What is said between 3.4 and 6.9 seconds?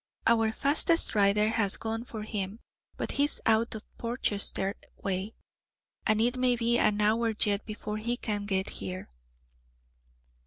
out Portchester way, and it may be